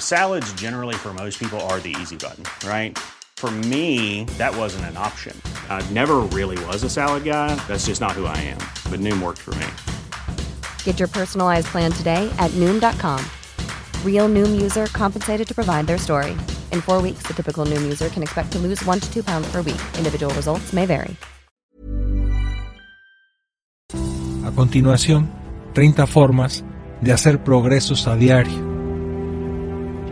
Salads 0.00 0.50
generally 0.54 0.94
for 0.94 1.12
most 1.12 1.38
people 1.38 1.60
are 1.68 1.78
the 1.80 1.94
easy 2.00 2.16
button, 2.16 2.44
right? 2.66 2.98
For 3.36 3.50
me, 3.50 4.24
that 4.38 4.56
wasn't 4.56 4.86
an 4.86 4.96
option. 4.96 5.38
I 5.68 5.84
never 5.90 6.16
really 6.32 6.56
was 6.64 6.82
a 6.84 6.88
salad 6.88 7.24
guy. 7.24 7.54
That's 7.68 7.84
just 7.84 8.00
not 8.00 8.12
who 8.12 8.24
I 8.24 8.36
am. 8.38 8.58
But 8.90 9.00
Noom 9.00 9.20
worked 9.20 9.42
for 9.42 9.54
me. 9.56 9.66
Get 10.84 10.98
your 10.98 11.08
personalized 11.08 11.66
plan 11.66 11.92
today 11.92 12.32
at 12.38 12.50
Noom.com. 12.52 13.22
Real 14.04 14.26
Noom 14.28 14.58
user 14.58 14.86
compensated 14.86 15.46
to 15.48 15.54
provide 15.54 15.86
their 15.86 15.98
story. 15.98 16.32
In 16.72 16.80
four 16.80 17.02
weeks, 17.02 17.26
the 17.26 17.34
typical 17.34 17.66
Noom 17.66 17.82
user 17.82 18.08
can 18.08 18.22
expect 18.22 18.52
to 18.52 18.58
lose 18.58 18.82
one 18.86 19.00
to 19.00 19.12
two 19.12 19.22
pounds 19.22 19.46
per 19.52 19.58
week. 19.58 19.82
Individual 19.98 20.32
results 20.34 20.72
may 20.72 20.86
vary. 20.86 21.14
A 24.46 24.52
continuación, 24.52 25.28
30 25.74 26.06
formas 26.06 26.64
de 27.02 27.12
hacer 27.12 27.44
progresos 27.44 28.06
a 28.06 28.16
diario. 28.16 28.75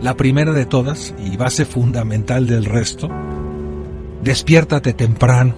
La 0.01 0.15
primera 0.15 0.51
de 0.51 0.65
todas, 0.65 1.13
y 1.23 1.37
base 1.37 1.65
fundamental 1.65 2.47
del 2.47 2.65
resto, 2.65 3.09
despiértate 4.23 4.93
temprano. 4.93 5.55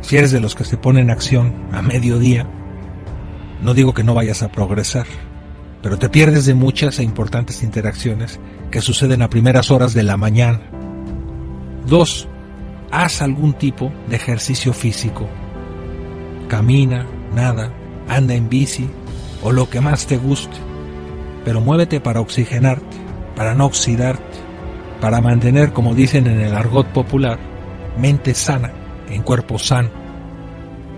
Si 0.00 0.16
eres 0.16 0.30
de 0.30 0.40
los 0.40 0.54
que 0.54 0.64
se 0.64 0.76
ponen 0.76 1.04
en 1.04 1.10
acción 1.10 1.54
a 1.72 1.82
mediodía, 1.82 2.46
no 3.62 3.74
digo 3.74 3.92
que 3.92 4.04
no 4.04 4.14
vayas 4.14 4.42
a 4.42 4.52
progresar, 4.52 5.06
pero 5.82 5.98
te 5.98 6.08
pierdes 6.08 6.46
de 6.46 6.54
muchas 6.54 6.98
e 6.98 7.02
importantes 7.02 7.62
interacciones 7.62 8.38
que 8.70 8.80
suceden 8.80 9.22
a 9.22 9.30
primeras 9.30 9.70
horas 9.70 9.94
de 9.94 10.02
la 10.04 10.16
mañana. 10.16 10.60
2. 11.86 12.28
Haz 12.90 13.22
algún 13.22 13.54
tipo 13.54 13.92
de 14.08 14.16
ejercicio 14.16 14.72
físico. 14.72 15.28
Camina, 16.48 17.06
nada, 17.34 17.72
anda 18.08 18.34
en 18.34 18.48
bici 18.48 18.88
o 19.42 19.52
lo 19.52 19.68
que 19.68 19.80
más 19.80 20.06
te 20.06 20.16
guste, 20.16 20.56
pero 21.44 21.60
muévete 21.60 22.00
para 22.00 22.20
oxigenarte, 22.20 22.96
para 23.38 23.54
no 23.54 23.66
oxidarte, 23.66 24.36
para 25.00 25.20
mantener, 25.20 25.72
como 25.72 25.94
dicen 25.94 26.26
en 26.26 26.40
el 26.40 26.56
argot 26.56 26.88
popular, 26.88 27.38
mente 27.96 28.34
sana 28.34 28.72
en 29.08 29.22
cuerpo 29.22 29.60
sano. 29.60 29.90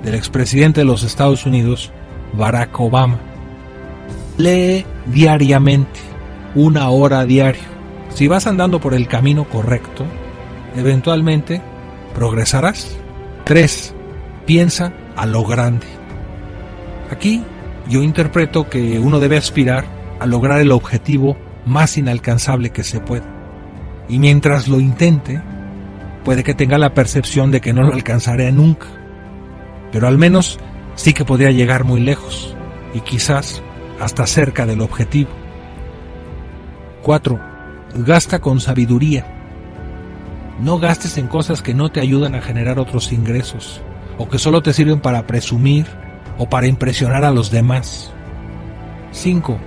Del 0.02 0.14
expresidente 0.14 0.80
de 0.80 0.86
los 0.86 1.02
Estados 1.02 1.44
Unidos, 1.44 1.92
Barack 2.32 2.80
Obama. 2.80 3.18
Lee 4.38 4.86
diariamente, 5.04 6.00
una 6.54 6.88
hora 6.88 7.26
diario. 7.26 7.60
Si 8.08 8.26
vas 8.26 8.46
andando 8.46 8.80
por 8.80 8.94
el 8.94 9.06
camino 9.06 9.44
correcto, 9.44 10.06
eventualmente 10.74 11.60
progresarás. 12.14 12.96
3. 13.44 13.94
Piensa 14.46 14.94
a 15.14 15.26
lo 15.26 15.44
grande. 15.44 15.86
Aquí 17.10 17.44
yo 17.86 18.02
interpreto 18.02 18.70
que 18.70 18.98
uno 18.98 19.20
debe 19.20 19.36
aspirar 19.36 19.84
a 20.18 20.24
lograr 20.24 20.62
el 20.62 20.72
objetivo 20.72 21.36
más 21.66 21.96
inalcanzable 21.96 22.70
que 22.70 22.84
se 22.84 23.00
pueda. 23.00 23.26
Y 24.08 24.18
mientras 24.18 24.68
lo 24.68 24.80
intente, 24.80 25.40
puede 26.24 26.42
que 26.42 26.54
tenga 26.54 26.78
la 26.78 26.94
percepción 26.94 27.50
de 27.50 27.60
que 27.60 27.72
no 27.72 27.82
lo 27.82 27.92
alcanzaré 27.92 28.50
nunca. 28.52 28.86
Pero 29.92 30.08
al 30.08 30.18
menos 30.18 30.58
sí 30.94 31.12
que 31.12 31.24
podría 31.24 31.50
llegar 31.50 31.84
muy 31.84 32.00
lejos 32.00 32.56
y 32.94 33.00
quizás 33.00 33.62
hasta 34.00 34.26
cerca 34.26 34.66
del 34.66 34.80
objetivo. 34.80 35.30
4. 37.02 37.40
Gasta 37.94 38.40
con 38.40 38.60
sabiduría. 38.60 39.26
No 40.60 40.78
gastes 40.78 41.16
en 41.16 41.26
cosas 41.26 41.62
que 41.62 41.74
no 41.74 41.90
te 41.90 42.00
ayudan 42.00 42.34
a 42.34 42.42
generar 42.42 42.78
otros 42.78 43.12
ingresos 43.12 43.80
o 44.18 44.28
que 44.28 44.38
solo 44.38 44.62
te 44.62 44.72
sirven 44.72 45.00
para 45.00 45.26
presumir 45.26 45.86
o 46.36 46.48
para 46.48 46.66
impresionar 46.66 47.24
a 47.24 47.30
los 47.30 47.50
demás. 47.50 48.12
5. 49.12 49.58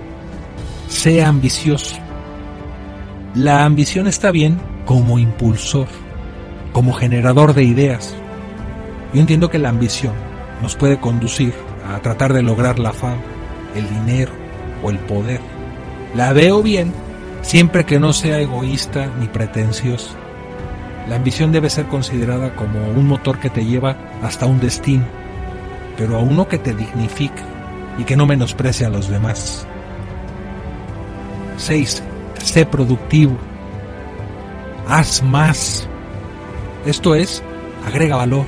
Sea 0.94 1.28
ambicioso. 1.28 1.98
La 3.36 3.66
ambición 3.66 4.08
está 4.08 4.32
bien 4.32 4.58
como 4.86 5.20
impulsor, 5.20 5.88
como 6.72 6.94
generador 6.94 7.54
de 7.54 7.64
ideas. 7.64 8.16
Yo 9.14 9.20
entiendo 9.20 9.50
que 9.50 9.60
la 9.60 9.68
ambición 9.68 10.14
nos 10.62 10.78
puede 10.78 11.00
conducir 11.00 11.54
a 11.92 12.00
tratar 12.00 12.32
de 12.32 12.42
lograr 12.42 12.80
la 12.80 12.94
fama, 12.94 13.22
el 13.76 13.90
dinero 13.90 14.32
o 14.82 14.92
el 14.92 15.00
poder. 15.00 15.42
La 16.16 16.32
veo 16.32 16.64
bien 16.64 16.94
siempre 17.42 17.86
que 17.86 18.00
no 18.00 18.14
sea 18.14 18.40
egoísta 18.40 19.12
ni 19.20 19.28
pretenciosa. 19.28 20.12
La 21.10 21.18
ambición 21.18 21.52
debe 21.52 21.70
ser 21.70 21.88
considerada 21.88 22.56
como 22.56 22.80
un 22.92 23.08
motor 23.08 23.40
que 23.40 23.50
te 23.50 23.66
lleva 23.66 23.98
hasta 24.22 24.46
un 24.46 24.62
destino, 24.62 25.04
pero 25.98 26.16
a 26.16 26.20
uno 26.20 26.48
que 26.48 26.60
te 26.60 26.74
dignifique 26.74 27.42
y 27.98 28.06
que 28.06 28.16
no 28.16 28.26
menosprecie 28.26 28.86
a 28.86 28.90
los 28.90 29.10
demás. 29.10 29.68
6. 31.64 32.04
Sé 32.44 32.66
productivo. 32.66 33.38
Haz 34.88 35.24
más. 35.24 35.88
Esto 36.86 37.16
es, 37.16 37.42
agrega 37.88 38.18
valor. 38.18 38.46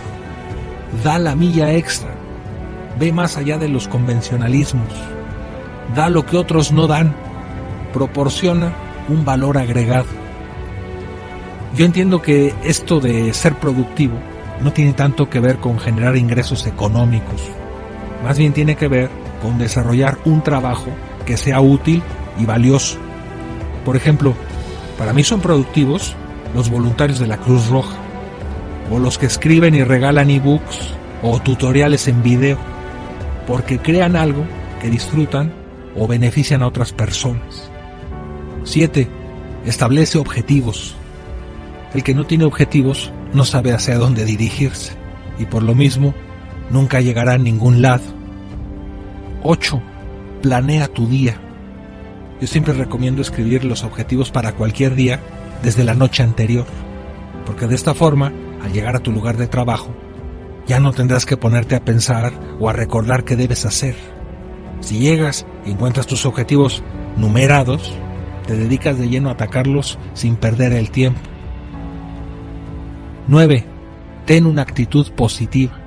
Da 1.01 1.17
la 1.17 1.33
milla 1.35 1.71
extra. 1.73 2.09
Ve 2.99 3.13
más 3.13 3.37
allá 3.37 3.57
de 3.57 3.69
los 3.69 3.87
convencionalismos. 3.87 4.89
Da 5.95 6.09
lo 6.09 6.25
que 6.25 6.35
otros 6.35 6.73
no 6.73 6.87
dan. 6.87 7.15
Proporciona 7.93 8.73
un 9.07 9.23
valor 9.23 9.57
agregado. 9.57 10.07
Yo 11.77 11.85
entiendo 11.85 12.21
que 12.21 12.53
esto 12.63 12.99
de 12.99 13.33
ser 13.33 13.55
productivo 13.55 14.17
no 14.61 14.73
tiene 14.73 14.91
tanto 14.91 15.29
que 15.29 15.39
ver 15.39 15.57
con 15.57 15.79
generar 15.79 16.17
ingresos 16.17 16.67
económicos. 16.67 17.41
Más 18.25 18.37
bien 18.37 18.51
tiene 18.51 18.75
que 18.75 18.89
ver 18.89 19.09
con 19.41 19.57
desarrollar 19.57 20.18
un 20.25 20.41
trabajo 20.41 20.88
que 21.25 21.38
sea 21.38 21.61
útil 21.61 22.01
y 22.38 22.45
valioso. 22.45 23.05
Por 23.85 23.95
ejemplo, 23.95 24.33
para 24.97 25.13
mí 25.13 25.23
son 25.23 25.39
productivos 25.39 26.15
los 26.55 26.69
voluntarios 26.69 27.19
de 27.19 27.27
la 27.27 27.37
Cruz 27.37 27.67
Roja, 27.69 27.95
o 28.91 28.99
los 28.99 29.17
que 29.17 29.27
escriben 29.27 29.75
y 29.75 29.83
regalan 29.83 30.29
ebooks 30.29 30.93
o 31.21 31.39
tutoriales 31.39 32.07
en 32.07 32.23
video, 32.23 32.57
porque 33.47 33.77
crean 33.79 34.15
algo 34.15 34.43
que 34.81 34.89
disfrutan 34.89 35.53
o 35.95 36.07
benefician 36.07 36.63
a 36.63 36.67
otras 36.67 36.91
personas. 36.91 37.69
7. 38.63 39.07
Establece 39.65 40.17
objetivos. 40.17 40.95
El 41.93 42.03
que 42.03 42.15
no 42.15 42.25
tiene 42.25 42.45
objetivos 42.45 43.11
no 43.33 43.45
sabe 43.45 43.71
hacia 43.71 43.97
dónde 43.97 44.25
dirigirse 44.25 44.93
y 45.37 45.45
por 45.45 45.63
lo 45.63 45.75
mismo 45.75 46.13
nunca 46.69 47.01
llegará 47.01 47.33
a 47.33 47.37
ningún 47.37 47.81
lado. 47.81 48.03
8. 49.43 49.81
Planea 50.41 50.87
tu 50.87 51.07
día. 51.07 51.39
Yo 52.41 52.47
siempre 52.47 52.73
recomiendo 52.73 53.21
escribir 53.21 53.63
los 53.63 53.83
objetivos 53.83 54.31
para 54.31 54.53
cualquier 54.53 54.95
día 54.95 55.21
desde 55.63 55.83
la 55.83 55.93
noche 55.93 56.21
anterior, 56.21 56.65
porque 57.45 57.67
de 57.67 57.75
esta 57.75 57.93
forma, 57.93 58.33
al 58.61 58.73
llegar 58.73 58.95
a 58.95 58.99
tu 58.99 59.11
lugar 59.11 59.37
de 59.37 59.47
trabajo, 59.47 59.95
ya 60.67 60.79
no 60.79 60.91
tendrás 60.91 61.25
que 61.25 61.37
ponerte 61.37 61.75
a 61.75 61.85
pensar 61.85 62.33
o 62.59 62.69
a 62.69 62.73
recordar 62.73 63.23
qué 63.23 63.35
debes 63.35 63.65
hacer 63.65 63.95
Si 64.79 64.97
llegas 64.97 65.45
y 65.65 65.71
encuentras 65.71 66.07
tus 66.07 66.25
objetivos 66.25 66.83
numerados, 67.17 67.93
te 68.45 68.55
dedicas 68.55 68.97
de 68.99 69.07
lleno 69.07 69.29
a 69.29 69.33
atacarlos 69.33 69.97
sin 70.13 70.35
perder 70.35 70.73
el 70.73 70.91
tiempo. 70.91 71.21
9. 73.27 73.65
Ten 74.25 74.45
una 74.45 74.61
actitud 74.61 75.11
positiva. 75.13 75.79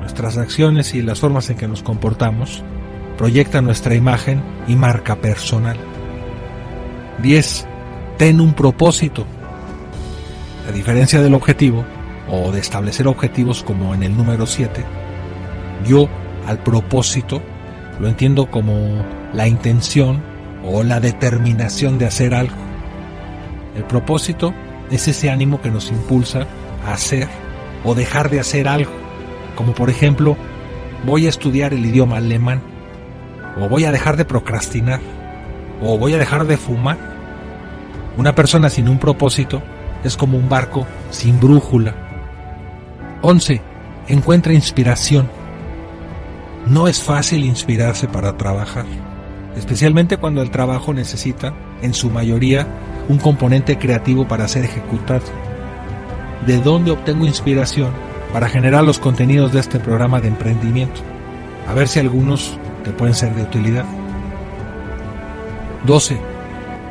Nuestras 0.00 0.36
acciones 0.36 0.94
y 0.94 1.02
las 1.02 1.20
formas 1.20 1.48
en 1.48 1.56
que 1.56 1.68
nos 1.68 1.82
comportamos 1.82 2.62
proyectan 3.16 3.64
nuestra 3.64 3.94
imagen 3.94 4.42
y 4.66 4.76
marca 4.76 5.16
personal. 5.16 5.76
10. 7.22 7.66
Ten 8.18 8.40
un 8.40 8.54
propósito. 8.54 9.26
A 10.68 10.72
diferencia 10.72 11.20
del 11.20 11.34
objetivo, 11.34 11.84
o 12.28 12.52
de 12.52 12.60
establecer 12.60 13.06
objetivos 13.06 13.62
como 13.62 13.94
en 13.94 14.02
el 14.02 14.16
número 14.16 14.46
7, 14.46 14.84
yo 15.86 16.08
al 16.46 16.58
propósito 16.58 17.42
lo 18.00 18.08
entiendo 18.08 18.50
como 18.50 19.04
la 19.32 19.46
intención 19.46 20.22
o 20.64 20.82
la 20.82 21.00
determinación 21.00 21.98
de 21.98 22.06
hacer 22.06 22.34
algo. 22.34 22.56
El 23.76 23.84
propósito 23.84 24.54
es 24.90 25.08
ese 25.08 25.30
ánimo 25.30 25.60
que 25.60 25.70
nos 25.70 25.90
impulsa 25.90 26.46
a 26.86 26.94
hacer 26.94 27.28
o 27.84 27.94
dejar 27.94 28.30
de 28.30 28.40
hacer 28.40 28.68
algo, 28.68 28.92
como 29.56 29.74
por 29.74 29.90
ejemplo, 29.90 30.36
voy 31.04 31.26
a 31.26 31.30
estudiar 31.30 31.74
el 31.74 31.84
idioma 31.84 32.18
alemán, 32.18 32.62
o 33.58 33.68
voy 33.68 33.84
a 33.84 33.92
dejar 33.92 34.16
de 34.16 34.24
procrastinar, 34.24 35.00
o 35.82 35.98
voy 35.98 36.14
a 36.14 36.18
dejar 36.18 36.46
de 36.46 36.56
fumar. 36.56 36.98
Una 38.16 38.34
persona 38.34 38.68
sin 38.68 38.88
un 38.88 38.98
propósito 38.98 39.62
es 40.04 40.16
como 40.16 40.38
un 40.38 40.48
barco 40.48 40.86
sin 41.10 41.38
brújula. 41.40 41.94
11. 43.22 43.60
Encuentra 44.08 44.52
inspiración. 44.52 45.28
No 46.66 46.88
es 46.88 47.02
fácil 47.02 47.44
inspirarse 47.44 48.08
para 48.08 48.36
trabajar, 48.36 48.84
especialmente 49.56 50.16
cuando 50.16 50.42
el 50.42 50.50
trabajo 50.50 50.92
necesita, 50.94 51.52
en 51.82 51.94
su 51.94 52.10
mayoría, 52.10 52.66
un 53.08 53.18
componente 53.18 53.78
creativo 53.78 54.26
para 54.26 54.48
ser 54.48 54.64
ejecutado. 54.64 55.24
¿De 56.46 56.58
dónde 56.58 56.90
obtengo 56.90 57.26
inspiración 57.26 57.90
para 58.32 58.48
generar 58.48 58.84
los 58.84 58.98
contenidos 58.98 59.52
de 59.52 59.60
este 59.60 59.78
programa 59.78 60.20
de 60.20 60.28
emprendimiento? 60.28 61.00
A 61.68 61.74
ver 61.74 61.88
si 61.88 62.00
algunos 62.00 62.58
te 62.82 62.90
pueden 62.92 63.14
ser 63.14 63.34
de 63.34 63.42
utilidad. 63.42 63.84
12. 65.84 66.18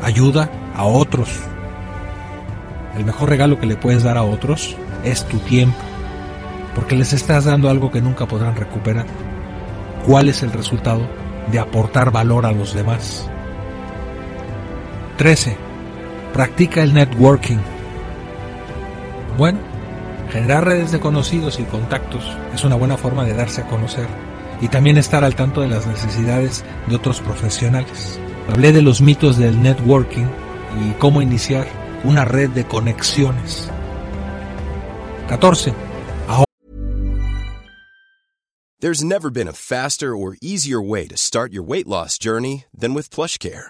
Ayuda 0.02 0.50
a 0.76 0.86
otros. 0.86 1.30
El 2.98 3.06
mejor 3.06 3.30
regalo 3.30 3.60
que 3.60 3.66
le 3.66 3.76
puedes 3.76 4.04
dar 4.04 4.18
a 4.18 4.24
otros 4.24 4.76
es 5.04 5.26
tu 5.26 5.40
tiempo, 5.40 5.80
porque 6.76 6.96
les 6.96 7.14
estás 7.14 7.46
dando 7.46 7.70
algo 7.70 7.92
que 7.92 8.02
nunca 8.02 8.26
podrán 8.26 8.56
recuperar 8.56 9.06
cuál 10.06 10.30
es 10.30 10.44
el 10.44 10.52
resultado 10.52 11.08
de 11.52 11.60
aportar 11.60 12.12
valor 12.12 12.46
a 12.46 12.52
los 12.52 12.74
demás. 12.74 13.30
13. 15.18 15.56
Practica 16.34 16.82
el 16.82 16.94
networking. 16.94 17.60
Bueno, 19.38 19.60
generar 20.32 20.66
redes 20.66 20.92
de 20.92 21.00
conocidos 21.00 21.60
y 21.60 21.64
contactos 21.64 22.26
es 22.54 22.64
una 22.64 22.76
buena 22.76 22.98
forma 22.98 23.24
de 23.24 23.34
darse 23.34 23.62
a 23.62 23.68
conocer 23.68 24.08
y 24.62 24.68
también 24.68 24.98
estar 24.98 25.24
al 25.24 25.36
tanto 25.36 25.62
de 25.62 25.68
las 25.68 25.88
necesidades 25.88 26.64
de 26.88 26.96
otros 26.96 27.20
profesionales. 27.20 28.20
Hablé 28.50 28.72
de 28.72 28.82
los 28.82 29.02
mitos 29.02 29.38
del 29.38 29.62
networking 29.62 30.28
y 30.82 30.92
cómo 31.00 31.22
iniciar 31.22 31.68
una 32.04 32.26
red 32.26 32.50
de 32.52 32.66
conexiones. 32.66 33.70
14 35.28 35.74
There's 38.82 39.04
never 39.04 39.30
been 39.30 39.48
a 39.48 39.54
faster 39.54 40.16
or 40.16 40.38
easier 40.42 40.82
way 40.82 41.06
to 41.06 41.16
start 41.16 41.54
your 41.54 41.62
weight 41.62 41.88
loss 41.88 42.18
journey 42.18 42.66
than 42.76 42.96
with 42.96 43.12
PlushCare. 43.12 43.70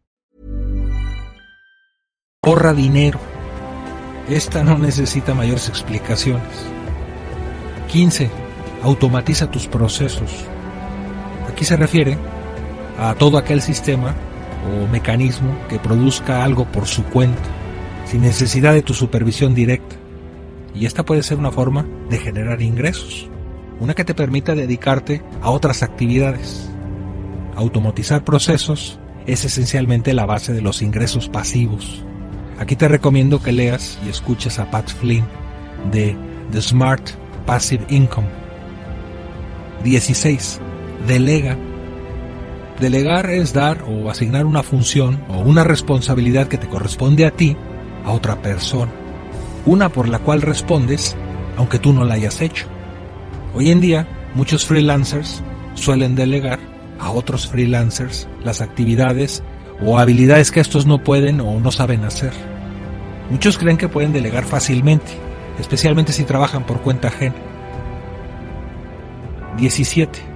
Ahorra 2.43 2.73
dinero. 2.73 3.19
Esta 4.27 4.63
no 4.63 4.75
necesita 4.79 5.35
mayores 5.35 5.69
explicaciones. 5.69 6.65
15. 7.91 8.31
Automatiza 8.81 9.51
tus 9.51 9.67
procesos. 9.67 10.31
Aquí 11.47 11.65
se 11.65 11.77
refiere 11.77 12.17
a 12.97 13.13
todo 13.13 13.37
aquel 13.37 13.61
sistema 13.61 14.15
o 14.65 14.87
mecanismo 14.87 15.55
que 15.69 15.77
produzca 15.77 16.43
algo 16.43 16.65
por 16.65 16.87
su 16.87 17.03
cuenta, 17.03 17.43
sin 18.07 18.21
necesidad 18.21 18.73
de 18.73 18.81
tu 18.81 18.95
supervisión 18.95 19.53
directa. 19.53 19.97
Y 20.73 20.87
esta 20.87 21.05
puede 21.05 21.21
ser 21.21 21.37
una 21.37 21.51
forma 21.51 21.85
de 22.09 22.17
generar 22.17 22.63
ingresos, 22.63 23.29
una 23.79 23.93
que 23.93 24.03
te 24.03 24.15
permita 24.15 24.55
dedicarte 24.55 25.21
a 25.43 25.51
otras 25.51 25.83
actividades. 25.83 26.71
Automatizar 27.55 28.23
procesos 28.23 28.99
es 29.27 29.45
esencialmente 29.45 30.15
la 30.15 30.25
base 30.25 30.53
de 30.53 30.63
los 30.63 30.81
ingresos 30.81 31.29
pasivos. 31.29 32.03
Aquí 32.61 32.75
te 32.75 32.87
recomiendo 32.87 33.41
que 33.41 33.51
leas 33.51 33.97
y 34.05 34.09
escuches 34.09 34.59
a 34.59 34.69
Pat 34.69 34.87
Flynn 34.87 35.25
de 35.91 36.15
The 36.51 36.61
Smart 36.61 37.01
Passive 37.47 37.83
Income. 37.89 38.27
16. 39.83 40.59
Delega 41.07 41.57
Delegar 42.79 43.31
es 43.31 43.53
dar 43.53 43.83
o 43.87 44.11
asignar 44.11 44.45
una 44.45 44.61
función 44.61 45.23
o 45.27 45.39
una 45.39 45.63
responsabilidad 45.63 46.47
que 46.47 46.59
te 46.59 46.67
corresponde 46.67 47.25
a 47.25 47.31
ti 47.31 47.57
a 48.05 48.11
otra 48.11 48.43
persona, 48.43 48.91
una 49.65 49.89
por 49.89 50.07
la 50.07 50.19
cual 50.19 50.43
respondes 50.43 51.17
aunque 51.57 51.79
tú 51.79 51.93
no 51.93 52.05
la 52.05 52.13
hayas 52.13 52.41
hecho. 52.41 52.67
Hoy 53.55 53.71
en 53.71 53.81
día, 53.81 54.07
muchos 54.35 54.67
freelancers 54.67 55.41
suelen 55.73 56.13
delegar 56.13 56.59
a 56.99 57.09
otros 57.09 57.47
freelancers 57.47 58.29
las 58.43 58.61
actividades 58.61 59.41
o 59.83 59.97
habilidades 59.97 60.51
que 60.51 60.59
estos 60.59 60.85
no 60.85 61.03
pueden 61.03 61.41
o 61.41 61.59
no 61.59 61.71
saben 61.71 62.03
hacer. 62.03 62.33
Muchos 63.29 63.57
creen 63.57 63.77
que 63.77 63.87
pueden 63.87 64.13
delegar 64.13 64.43
fácilmente, 64.43 65.11
especialmente 65.59 66.13
si 66.13 66.23
trabajan 66.23 66.65
por 66.65 66.81
cuenta 66.81 67.07
ajena. 67.07 67.35
17 69.57 70.31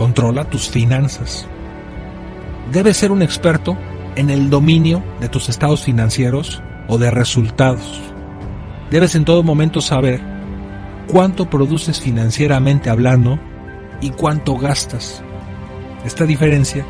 Controla 0.00 0.44
tus 0.44 0.70
finanzas. 0.70 1.46
Debes 2.72 2.96
ser 2.96 3.12
un 3.12 3.20
experto 3.20 3.76
en 4.16 4.30
el 4.30 4.48
dominio 4.48 5.02
de 5.20 5.28
tus 5.28 5.50
estados 5.50 5.82
financieros 5.82 6.62
o 6.88 6.96
de 6.96 7.10
resultados. 7.10 8.00
Debes 8.90 9.14
en 9.14 9.26
todo 9.26 9.42
momento 9.42 9.82
saber 9.82 10.22
cuánto 11.06 11.50
produces 11.50 12.00
financieramente 12.00 12.88
hablando 12.88 13.38
y 14.00 14.08
cuánto 14.08 14.56
gastas. 14.56 15.22
Esta 16.06 16.24
diferencia 16.24 16.86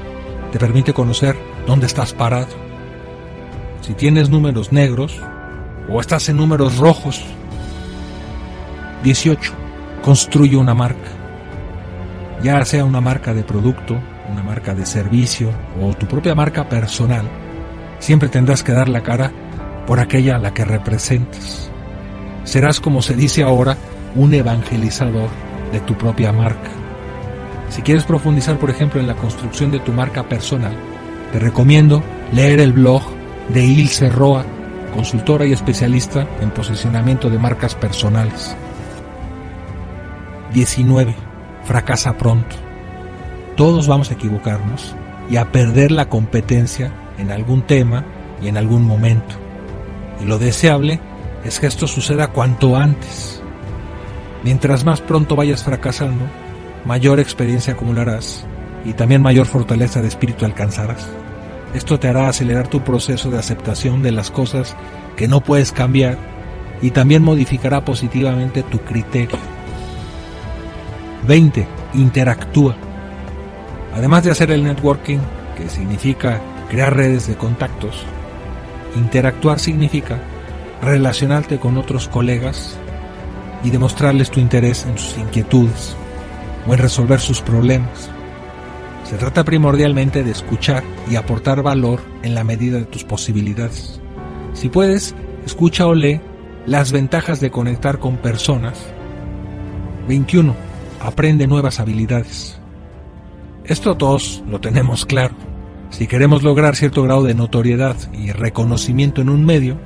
te 0.52 0.60
permite 0.60 0.92
conocer 0.92 1.36
dónde 1.70 1.86
estás 1.86 2.12
parado. 2.12 2.54
Si 3.80 3.94
tienes 3.94 4.28
números 4.28 4.72
negros 4.72 5.20
o 5.88 6.00
estás 6.00 6.28
en 6.28 6.36
números 6.36 6.76
rojos. 6.76 7.24
18. 9.02 9.52
Construye 10.02 10.56
una 10.56 10.74
marca 10.74 11.20
ya 12.42 12.64
sea 12.64 12.84
una 12.84 13.00
marca 13.00 13.34
de 13.34 13.42
producto, 13.42 13.98
una 14.30 14.42
marca 14.42 14.74
de 14.74 14.86
servicio 14.86 15.50
o 15.80 15.92
tu 15.94 16.06
propia 16.06 16.34
marca 16.34 16.68
personal, 16.68 17.28
siempre 17.98 18.28
tendrás 18.28 18.62
que 18.62 18.72
dar 18.72 18.88
la 18.88 19.02
cara 19.02 19.30
por 19.86 20.00
aquella 20.00 20.36
a 20.36 20.38
la 20.38 20.54
que 20.54 20.64
representas. 20.64 21.70
Serás, 22.44 22.80
como 22.80 23.02
se 23.02 23.14
dice 23.14 23.42
ahora, 23.42 23.76
un 24.14 24.32
evangelizador 24.32 25.28
de 25.72 25.80
tu 25.80 25.94
propia 25.94 26.32
marca. 26.32 26.70
Si 27.68 27.82
quieres 27.82 28.04
profundizar, 28.04 28.58
por 28.58 28.70
ejemplo, 28.70 29.00
en 29.00 29.06
la 29.06 29.14
construcción 29.14 29.70
de 29.70 29.80
tu 29.80 29.92
marca 29.92 30.22
personal, 30.24 30.74
te 31.32 31.38
recomiendo 31.38 32.02
leer 32.32 32.60
el 32.60 32.72
blog 32.72 33.02
de 33.49 33.64
Ilse 33.64 34.08
Roa, 34.08 34.44
consultora 34.94 35.46
y 35.46 35.52
especialista 35.52 36.26
en 36.40 36.50
posicionamiento 36.50 37.30
de 37.30 37.38
marcas 37.38 37.75
personales. 37.75 38.56
19. 40.52 41.14
Fracasa 41.64 42.16
pronto. 42.16 42.56
Todos 43.56 43.87
vamos 43.87 44.10
a 44.10 44.14
equivocarnos 44.14 44.94
y 45.28 45.37
a 45.37 45.52
perder 45.52 45.92
la 45.92 46.08
competencia 46.08 46.92
en 47.18 47.30
algún 47.30 47.62
tema 47.62 48.04
y 48.42 48.49
en 48.49 48.56
algún 48.56 48.84
momento. 48.84 49.37
Y 50.20 50.26
lo 50.26 50.38
deseable 50.38 51.00
es 51.44 51.60
que 51.60 51.66
esto 51.66 51.87
suceda 51.87 52.28
cuanto 52.28 52.76
antes. 52.76 53.42
Mientras 54.42 54.84
más 54.84 55.00
pronto 55.00 55.37
vayas 55.37 55.62
fracasando, 55.62 56.25
mayor 56.84 57.20
experiencia 57.20 57.75
acumularás 57.75 58.46
y 58.84 58.94
también 58.94 59.22
mayor 59.22 59.46
fortaleza 59.46 60.00
de 60.02 60.08
espíritu 60.08 60.44
alcanzarás. 60.44 61.08
Esto 61.75 62.00
te 62.00 62.08
hará 62.08 62.28
acelerar 62.28 62.68
tu 62.68 62.82
proceso 62.82 63.30
de 63.30 63.38
aceptación 63.38 64.02
de 64.02 64.12
las 64.12 64.30
cosas 64.30 64.76
que 65.16 65.28
no 65.28 65.40
puedes 65.40 65.72
cambiar 65.72 66.18
y 66.82 66.90
también 66.90 67.22
modificará 67.22 67.84
positivamente 67.84 68.62
tu 68.62 68.78
criterio. 68.80 69.38
20. 71.26 71.66
Interactúa. 71.94 72.75
Además 73.94 74.25
de 74.25 74.30
hacer 74.30 74.50
el 74.50 74.64
networking, 74.64 75.18
que 75.56 75.68
significa 75.68 76.40
crear 76.68 76.96
redes 76.96 77.26
de 77.26 77.34
contactos, 77.34 78.04
interactuar 78.96 79.58
significa 79.58 80.18
relacionarte 80.82 81.58
con 81.58 81.76
otros 81.76 82.08
colegas 82.08 82.76
y 83.62 83.70
demostrarles 83.70 84.30
tu 84.30 84.40
interés 84.40 84.87
en 84.87 84.96
sus 84.96 85.18
inquietudes 85.18 85.94
o 86.66 86.72
en 86.72 86.78
resolver 86.78 87.20
sus 87.20 87.42
problemas. 87.42 88.10
Se 89.10 89.16
trata 89.16 89.42
primordialmente 89.42 90.22
de 90.22 90.30
escuchar 90.30 90.84
y 91.10 91.16
aportar 91.16 91.64
valor 91.64 91.98
en 92.22 92.36
la 92.36 92.44
medida 92.44 92.78
de 92.78 92.84
tus 92.84 93.02
posibilidades. 93.02 94.00
Si 94.52 94.68
puedes, 94.68 95.16
escucha 95.44 95.88
o 95.88 95.94
lee 95.94 96.20
las 96.64 96.92
ventajas 96.92 97.40
de 97.40 97.50
conectar 97.50 97.98
con 97.98 98.18
personas. 98.18 98.78
21. 100.06 100.54
Aprende 101.00 101.48
nuevas 101.48 101.80
habilidades. 101.80 102.60
Esto 103.64 103.96
todos 103.96 104.44
lo 104.48 104.60
tenemos 104.60 105.04
claro. 105.06 105.34
Si 105.90 106.06
queremos 106.06 106.44
lograr 106.44 106.76
cierto 106.76 107.02
grado 107.02 107.24
de 107.24 107.34
notoriedad 107.34 107.96
y 108.12 108.30
reconocimiento 108.30 109.22
en 109.22 109.28
un 109.28 109.44
medio, 109.44 109.76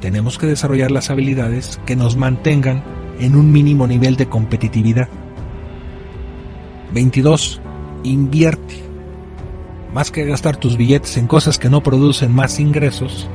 tenemos 0.00 0.38
que 0.38 0.46
desarrollar 0.46 0.90
las 0.90 1.10
habilidades 1.10 1.78
que 1.84 1.94
nos 1.94 2.16
mantengan 2.16 2.82
en 3.20 3.36
un 3.36 3.52
mínimo 3.52 3.86
nivel 3.86 4.16
de 4.16 4.30
competitividad. 4.30 5.10
22. 6.94 7.60
Invierte. 8.02 8.82
Más 9.92 10.10
que 10.10 10.24
gastar 10.24 10.56
tus 10.56 10.76
billetes 10.76 11.16
en 11.16 11.26
cosas 11.26 11.58
que 11.58 11.70
no 11.70 11.82
producen 11.82 12.32
más 12.32 12.60
ingresos, 12.60 13.28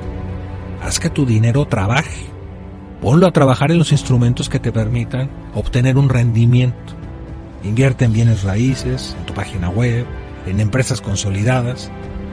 haz 0.81 0.99
que 0.99 1.09
tu 1.09 1.25
dinero 1.25 1.65
trabaje. 1.65 2.25
Ponlo 3.01 3.25
a 3.25 3.31
trabajar 3.31 3.71
en 3.71 3.79
los 3.79 3.91
instrumentos 3.91 4.47
que 4.47 4.59
te 4.59 4.71
permitan 4.71 5.29
obtener 5.55 5.97
un 5.97 6.07
rendimiento. 6.07 6.93
Invierte 7.63 8.05
en 8.05 8.13
bienes 8.13 8.43
raíces, 8.43 9.15
en 9.19 9.25
tu 9.25 9.33
página 9.33 9.69
web, 9.69 10.05
en 10.45 10.59
empresas 10.59 11.01
consolidadas, 11.01 11.89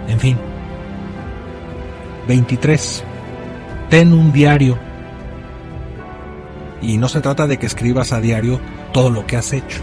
en 0.08 0.20
fin. 0.20 0.36
23. 2.26 3.04
Ten 3.88 4.12
un 4.12 4.32
diario. 4.32 4.78
Y 6.82 6.98
no 6.98 7.08
se 7.08 7.20
trata 7.20 7.46
de 7.46 7.58
que 7.58 7.66
escribas 7.66 8.12
a 8.12 8.20
diario 8.20 8.60
todo 8.92 9.10
lo 9.10 9.26
que 9.26 9.36
has 9.36 9.52
hecho. 9.52 9.80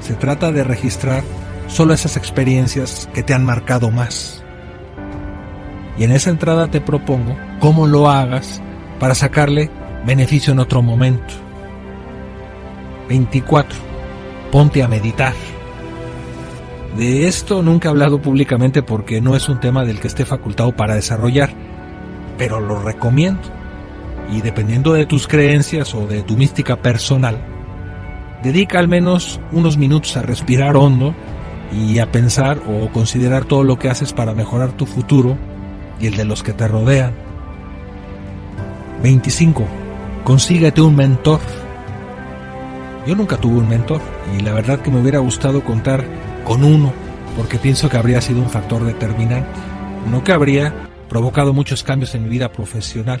Se 0.00 0.14
trata 0.14 0.50
de 0.50 0.64
registrar 0.64 1.22
solo 1.70 1.94
esas 1.94 2.16
experiencias 2.16 3.08
que 3.14 3.22
te 3.22 3.32
han 3.32 3.44
marcado 3.44 3.90
más. 3.90 4.42
Y 5.96 6.04
en 6.04 6.12
esa 6.12 6.30
entrada 6.30 6.68
te 6.70 6.80
propongo 6.80 7.36
cómo 7.60 7.86
lo 7.86 8.10
hagas 8.10 8.60
para 8.98 9.14
sacarle 9.14 9.70
beneficio 10.04 10.52
en 10.52 10.58
otro 10.58 10.82
momento. 10.82 11.34
24. 13.08 13.78
Ponte 14.50 14.82
a 14.82 14.88
meditar. 14.88 15.34
De 16.96 17.28
esto 17.28 17.62
nunca 17.62 17.88
he 17.88 17.90
hablado 17.90 18.20
públicamente 18.20 18.82
porque 18.82 19.20
no 19.20 19.36
es 19.36 19.48
un 19.48 19.60
tema 19.60 19.84
del 19.84 20.00
que 20.00 20.08
esté 20.08 20.24
facultado 20.24 20.74
para 20.74 20.96
desarrollar, 20.96 21.50
pero 22.36 22.60
lo 22.60 22.82
recomiendo. 22.82 23.42
Y 24.32 24.40
dependiendo 24.42 24.92
de 24.92 25.06
tus 25.06 25.28
creencias 25.28 25.94
o 25.94 26.06
de 26.06 26.22
tu 26.22 26.36
mística 26.36 26.76
personal, 26.76 27.38
dedica 28.42 28.78
al 28.78 28.88
menos 28.88 29.40
unos 29.52 29.76
minutos 29.76 30.16
a 30.16 30.22
respirar 30.22 30.76
hondo 30.76 31.14
y 31.72 31.98
a 31.98 32.10
pensar 32.10 32.60
o 32.68 32.88
considerar 32.92 33.44
todo 33.44 33.64
lo 33.64 33.78
que 33.78 33.88
haces 33.88 34.12
para 34.12 34.34
mejorar 34.34 34.72
tu 34.72 34.86
futuro 34.86 35.36
y 36.00 36.06
el 36.06 36.16
de 36.16 36.24
los 36.24 36.42
que 36.42 36.52
te 36.52 36.66
rodean. 36.66 37.12
25. 39.02 39.64
Consíguete 40.24 40.80
un 40.80 40.96
mentor. 40.96 41.40
Yo 43.06 43.16
nunca 43.16 43.36
tuve 43.36 43.58
un 43.58 43.68
mentor 43.68 44.00
y 44.36 44.42
la 44.42 44.52
verdad 44.52 44.80
que 44.80 44.90
me 44.90 45.00
hubiera 45.00 45.18
gustado 45.20 45.64
contar 45.64 46.04
con 46.44 46.64
uno, 46.64 46.92
porque 47.36 47.58
pienso 47.58 47.88
que 47.88 47.96
habría 47.96 48.20
sido 48.20 48.40
un 48.40 48.50
factor 48.50 48.84
determinante, 48.84 49.48
no 50.10 50.22
que 50.22 50.32
habría 50.32 50.72
provocado 51.08 51.52
muchos 51.52 51.82
cambios 51.82 52.14
en 52.14 52.24
mi 52.24 52.28
vida 52.28 52.52
profesional. 52.52 53.20